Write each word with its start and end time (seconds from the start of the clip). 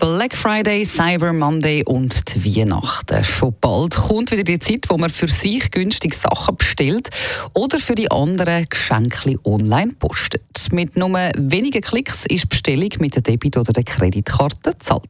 Black 0.00 0.34
Friday, 0.34 0.86
Cyber 0.86 1.34
Monday 1.34 1.84
und 1.84 2.34
die 2.34 2.56
Weihnachten. 2.56 3.22
Schon 3.22 3.54
bald 3.60 3.94
kommt 3.94 4.30
wieder 4.30 4.44
die 4.44 4.58
Zeit, 4.58 4.86
wo 4.88 4.96
man 4.96 5.10
für 5.10 5.28
sich 5.28 5.70
günstig 5.70 6.14
Sachen 6.14 6.56
bestellt 6.56 7.10
oder 7.52 7.78
für 7.78 7.94
die 7.94 8.10
anderen 8.10 8.64
Geschenke 8.64 9.36
online 9.44 9.92
postet. 9.92 10.68
Mit 10.72 10.96
nur 10.96 11.10
wenigen 11.36 11.82
Klicks 11.82 12.24
ist 12.24 12.44
die 12.44 12.48
Bestellung 12.48 12.88
mit 12.98 13.14
der 13.14 13.22
Debit- 13.22 13.58
oder 13.58 13.74
der 13.74 13.84
Kreditkarte 13.84 14.78
zahlt. 14.78 15.02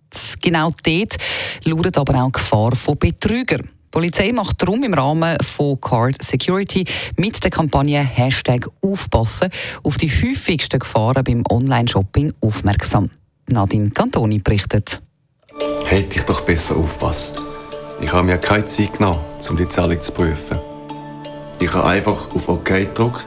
Genau 0.43 0.73
dort 0.83 1.17
lauert 1.63 1.97
aber 1.97 2.25
auch 2.25 2.33
Gefahr 2.33 2.75
von 2.75 2.99
Betrügern. 2.99 3.63
Die 3.63 3.91
Polizei 3.93 4.33
macht 4.33 4.61
darum 4.61 4.83
im 4.83 4.95
Rahmen 4.95 5.37
von 5.41 5.81
Card 5.81 6.21
Security 6.21 6.85
mit 7.17 7.43
der 7.45 7.53
Kampagne 7.53 8.01
Hashtag 8.01 8.67
Aufpassen 8.83 9.51
auf 9.85 9.99
die 9.99 10.11
häufigsten 10.11 10.81
Gefahren 10.81 11.23
beim 11.23 11.45
Online-Shopping 11.49 12.33
aufmerksam. 12.41 13.11
Nadine 13.51 13.91
Cantoni 13.91 14.39
berichtet. 14.39 15.01
Hätte 15.87 16.19
ich 16.19 16.25
doch 16.25 16.43
besser 16.43 16.77
aufpasst. 16.77 17.41
Ich 18.01 18.13
habe 18.13 18.25
mir 18.25 18.39
keine 18.39 18.65
Zeit 18.67 18.95
genommen, 18.95 19.21
um 19.49 19.57
die 19.57 19.69
Zahlung 19.69 19.99
zu 19.99 20.13
prüfen. 20.13 20.59
Ich 21.61 21.73
habe 21.73 21.87
einfach 21.87 22.35
auf 22.35 22.49
OK 22.49 22.65
gedruckt 22.65 23.27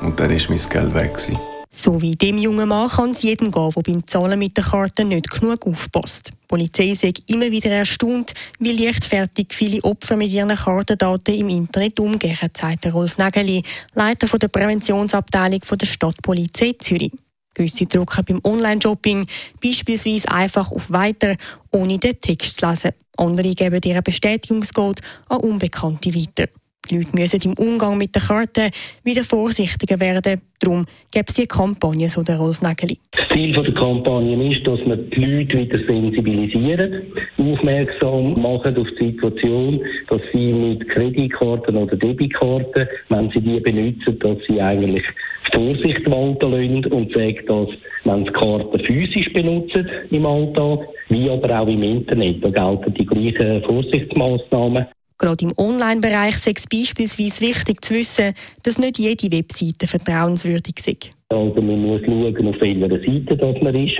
und 0.00 0.20
dann 0.20 0.30
ist 0.30 0.48
mein 0.48 0.58
Geld 0.58 0.94
weg. 0.94 1.14
Gewesen. 1.14 1.38
So 1.74 2.02
wie 2.02 2.14
dem 2.14 2.36
jungen 2.36 2.68
Mann 2.68 2.90
kann 2.90 3.12
es 3.12 3.22
jedem 3.22 3.50
gehen, 3.50 3.70
der 3.70 3.82
beim 3.82 4.06
Zahlen 4.06 4.38
mit 4.38 4.58
der 4.58 4.64
Karte 4.64 5.06
nicht 5.06 5.30
genug 5.30 5.66
aufpasst. 5.66 6.28
Die 6.28 6.46
Polizei 6.46 6.94
sagt 6.94 7.22
immer 7.30 7.50
wieder 7.50 7.70
erstaunt, 7.70 8.34
wie 8.58 8.72
leichtfertig 8.72 9.48
viele 9.52 9.82
Opfer 9.82 10.16
mit 10.18 10.30
ihren 10.30 10.54
Kartendaten 10.54 11.34
im 11.34 11.48
Internet 11.48 11.98
umgehen, 11.98 12.36
sagt 12.54 12.92
Rolf 12.92 13.16
Nageli, 13.16 13.62
Leiter 13.94 14.26
der 14.38 14.48
Präventionsabteilung 14.48 15.60
der 15.60 15.86
Stadtpolizei 15.86 16.74
Zürich. 16.78 17.12
Gewisse 17.54 17.86
drucken 17.86 18.24
beim 18.24 18.40
Online-Shopping 18.44 19.26
beispielsweise 19.62 20.30
einfach 20.30 20.70
auf 20.72 20.90
Weiter, 20.90 21.36
ohne 21.70 21.98
den 21.98 22.20
Text 22.20 22.60
zu 22.60 22.68
lesen. 22.68 22.92
Andere 23.16 23.54
geben 23.54 23.80
ihren 23.84 24.02
Bestätigungscode 24.02 25.00
an 25.28 25.40
Unbekannte 25.40 26.14
weiter. 26.14 26.48
Die 26.90 26.96
Leute 26.96 27.10
müssen 27.14 27.40
im 27.44 27.52
Umgang 27.54 27.96
mit 27.96 28.14
der 28.14 28.22
Karte 28.22 28.70
wieder 29.04 29.22
vorsichtiger 29.22 30.00
werden. 30.00 30.40
Darum 30.58 30.84
gibt 31.12 31.28
es 31.28 31.36
die 31.36 31.46
Kampagne, 31.46 32.08
so 32.08 32.24
der 32.24 32.38
Rolf 32.38 32.60
Nägeli. 32.60 32.98
Das 33.12 33.28
Ziel 33.28 33.52
der 33.52 33.72
Kampagne 33.72 34.50
ist, 34.50 34.66
dass 34.66 34.80
wir 34.80 34.96
die 34.96 35.24
Leute 35.24 35.58
wieder 35.58 35.78
sensibilisieren, 35.86 37.02
aufmerksam 37.38 38.40
machen 38.40 38.76
auf 38.76 38.88
die 38.98 39.12
Situation, 39.12 39.80
dass 40.08 40.20
sie 40.32 40.52
mit 40.52 40.88
Kreditkarten 40.88 41.76
oder 41.76 41.94
Debitkarten, 41.96 42.88
wenn 43.10 43.30
sie 43.30 43.40
die 43.40 43.60
benutzen, 43.60 44.18
dass 44.18 44.38
sie 44.48 44.60
eigentlich 44.60 45.04
Vorsicht 45.52 46.10
walten 46.10 46.50
lassen 46.50 46.92
und 46.92 47.12
sagen, 47.12 47.38
dass 47.46 47.68
wenn 48.04 48.24
sie 48.24 48.32
Karten 48.32 48.84
physisch 48.84 49.32
benutzen 49.32 49.88
im 50.10 50.26
Alltag, 50.26 50.80
wie 51.08 51.30
aber 51.30 51.60
auch 51.60 51.68
im 51.68 51.82
Internet, 51.82 52.44
da 52.44 52.50
gelten 52.50 52.94
die 52.94 53.06
gleichen 53.06 53.62
Vorsichtsmaßnahmen. 53.62 54.86
Gerade 55.18 55.44
im 55.44 55.52
Online-Bereich 55.56 56.34
ist 56.34 56.48
es 56.48 56.66
beispielsweise 56.66 57.46
wichtig 57.46 57.84
zu 57.84 57.94
wissen, 57.94 58.34
dass 58.64 58.78
nicht 58.78 58.98
jede 58.98 59.30
Webseite 59.30 59.86
vertrauenswürdig 59.86 60.74
ist. 60.78 61.10
Also 61.28 61.62
man 61.62 61.86
muss 61.86 62.00
schauen, 62.04 62.48
auf 62.48 62.60
welcher 62.60 62.88
Seite 62.88 63.36
das 63.36 63.62
man 63.62 63.74
ist. 63.74 63.96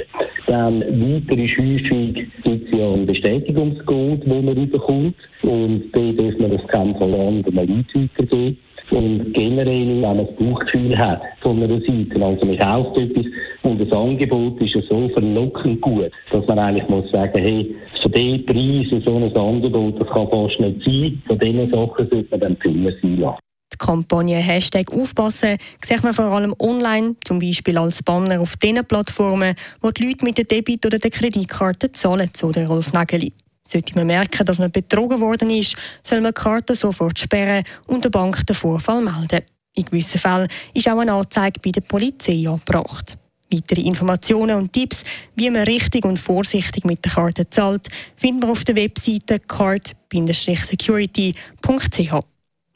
Dann 0.49 0.81
weiter 0.81 1.39
ist 1.39 1.57
häufig 1.59 2.27
gibt 2.43 2.67
es 2.67 2.79
ja 2.79 2.93
einen 2.93 3.07
Bestätigungscode, 3.07 4.25
den 4.25 4.45
man 4.45 4.69
bekommt. 4.69 5.15
Und 5.43 5.85
dann 5.93 6.17
darf 6.17 6.39
man 6.39 6.51
das 6.51 6.67
keinem 6.67 6.97
von 6.97 7.15
anderen 7.15 7.55
Leuten 7.55 8.11
weitergeben. 8.17 8.59
Und 8.91 9.33
generell, 9.33 9.89
wenn 9.89 10.01
man 10.01 10.19
das 10.19 10.37
Bauchgefühl 10.37 10.99
hat 10.99 11.23
von 11.43 11.63
einer 11.63 11.81
Seite, 11.81 12.25
also 12.25 12.47
man 12.47 12.59
kauft 12.59 12.97
etwas 12.99 13.27
und 13.63 13.81
das 13.81 13.93
Angebot 13.93 14.61
ist 14.61 14.75
so 14.89 15.09
verlockend 15.09 15.81
gut, 15.81 16.11
dass 16.31 16.47
man 16.47 16.59
eigentlich 16.59 16.89
muss 16.89 17.11
sagen, 17.11 17.39
hey, 17.39 17.75
für 18.01 18.09
diesen 18.09 18.47
Preis 18.47 19.05
so 19.05 19.17
ein 19.17 19.37
Angebot, 19.37 20.01
das 20.01 20.09
kann 20.09 20.29
fast 20.29 20.61
nicht 20.61 20.85
sein. 20.85 21.23
Von 21.27 21.39
diesen 21.39 21.71
Sachen 21.71 22.09
sollte 22.11 22.27
man 22.31 22.41
dann 22.41 22.57
Finger 22.57 22.93
sein 23.01 23.17
lassen. 23.19 23.39
Die 23.73 23.79
Kampagne 23.79 24.37
Hashtag 24.37 24.93
Aufpassen 24.93 25.57
sieht 25.81 26.03
man 26.03 26.13
vor 26.13 26.27
allem 26.27 26.55
online, 26.59 27.17
zum 27.25 27.39
Beispiel 27.39 27.79
als 27.79 28.03
Banner 28.03 28.41
auf 28.41 28.57
den 28.57 28.85
Plattformen, 28.87 29.55
wo 29.81 29.91
die 29.91 30.09
Leute 30.09 30.25
mit 30.25 30.37
der 30.37 30.45
Debit- 30.45 30.85
oder 30.85 30.99
der 30.99 31.11
Kreditkarte 31.11 31.93
zahlen, 31.93 32.31
so 32.35 32.53
der 32.53 32.69
Rolf 32.69 32.93
Nageli. 32.93 33.33
Sollte 33.65 33.95
man 33.95 34.09
merken, 34.09 34.45
dass 34.45 34.59
man 34.59 34.73
betrogen 34.73 35.21
worden 35.21 35.51
ist, 35.51 35.77
soll 36.03 36.21
man 36.21 36.33
die 36.37 36.41
Karte 36.43 36.75
sofort 36.75 37.19
sperren 37.19 37.65
und 37.87 38.05
der 38.05 38.11
Bank 38.11 38.45
den 38.47 38.57
Vorfall 38.57 39.01
melden. 39.01 39.43
In 39.75 39.85
gewissen 39.85 40.19
Fällen 40.19 40.49
ist 40.75 40.87
auch 40.89 40.99
eine 40.99 41.13
Anzeige 41.13 41.61
bei 41.61 41.71
der 41.71 41.81
Polizei 41.81 42.45
angebracht. 42.47 43.17
Weitere 43.51 43.81
Informationen 43.83 44.57
und 44.57 44.73
Tipps, 44.73 45.05
wie 45.35 45.51
man 45.51 45.65
richtig 45.65 46.05
und 46.05 46.19
vorsichtig 46.19 46.85
mit 46.85 47.05
der 47.05 47.13
Karte 47.13 47.51
zahlt, 47.51 47.89
finden 48.17 48.43
wir 48.43 48.51
auf 48.51 48.65
der 48.65 48.77
Webseite 48.77 49.41
card-security.ch. 49.41 52.13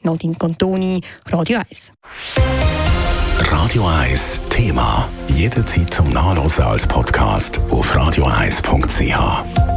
Nadine 0.03 0.35
Cantoni, 0.35 1.01
Radio 1.25 1.59
1. 1.59 1.91
Radio 3.39 3.87
1 3.87 4.41
Thema. 4.49 5.07
Jederzeit 5.27 5.93
zum 5.93 6.09
Nachlesen 6.09 6.63
als 6.63 6.87
Podcast 6.87 7.59
auf 7.69 7.95
radio1.ch. 7.95 9.76